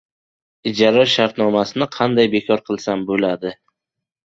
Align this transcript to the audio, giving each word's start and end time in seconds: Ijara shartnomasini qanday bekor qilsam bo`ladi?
Ijara 0.71 1.03
shartnomasini 1.15 1.89
qanday 1.97 2.33
bekor 2.33 2.65
qilsam 2.73 3.07
bo`ladi? 3.13 3.57